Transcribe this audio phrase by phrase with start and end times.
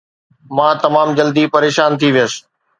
[0.55, 2.33] مان تمام جلدي پريشان ٿي ويس